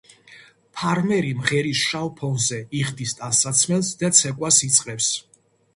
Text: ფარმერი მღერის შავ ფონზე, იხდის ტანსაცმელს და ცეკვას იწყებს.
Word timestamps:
ფარმერი 0.79 1.33
მღერის 1.41 1.83
შავ 1.89 2.09
ფონზე, 2.23 2.59
იხდის 2.81 3.15
ტანსაცმელს 3.21 3.95
და 4.03 4.13
ცეკვას 4.23 4.63
იწყებს. 4.73 5.15